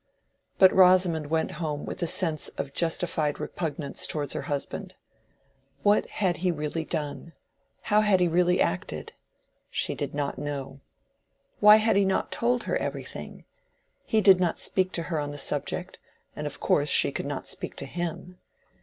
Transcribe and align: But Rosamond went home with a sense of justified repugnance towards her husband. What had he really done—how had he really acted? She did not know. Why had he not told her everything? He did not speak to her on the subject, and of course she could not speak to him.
But 0.57 0.73
Rosamond 0.73 1.27
went 1.29 1.51
home 1.61 1.85
with 1.85 2.01
a 2.01 2.07
sense 2.07 2.47
of 2.57 2.73
justified 2.73 3.39
repugnance 3.39 4.07
towards 4.07 4.33
her 4.33 4.41
husband. 4.49 4.95
What 5.83 6.09
had 6.09 6.37
he 6.37 6.49
really 6.51 6.83
done—how 6.85 8.01
had 8.01 8.19
he 8.19 8.27
really 8.27 8.59
acted? 8.59 9.13
She 9.69 9.93
did 9.93 10.15
not 10.15 10.39
know. 10.39 10.79
Why 11.59 11.75
had 11.75 11.95
he 11.97 12.03
not 12.03 12.31
told 12.31 12.63
her 12.63 12.77
everything? 12.77 13.45
He 14.03 14.21
did 14.21 14.39
not 14.39 14.57
speak 14.57 14.91
to 14.93 15.03
her 15.03 15.19
on 15.19 15.29
the 15.29 15.37
subject, 15.37 15.99
and 16.35 16.47
of 16.47 16.59
course 16.59 16.89
she 16.89 17.11
could 17.11 17.27
not 17.27 17.47
speak 17.47 17.75
to 17.75 17.85
him. 17.85 18.39